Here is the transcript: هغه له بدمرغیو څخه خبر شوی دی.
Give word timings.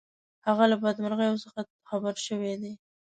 هغه 0.47 0.63
له 0.71 0.75
بدمرغیو 0.83 1.41
څخه 1.43 1.59
خبر 1.89 2.15
شوی 2.27 2.53
دی. 2.61 2.73